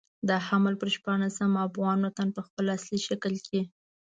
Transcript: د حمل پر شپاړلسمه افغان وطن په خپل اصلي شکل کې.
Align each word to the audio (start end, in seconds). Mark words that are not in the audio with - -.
د 0.29 0.31
حمل 0.47 0.73
پر 0.81 0.89
شپاړلسمه 0.95 1.59
افغان 1.67 1.97
وطن 2.01 2.27
په 2.35 2.41
خپل 2.47 2.65
اصلي 2.77 2.99
شکل 3.07 3.33
کې. 3.47 3.61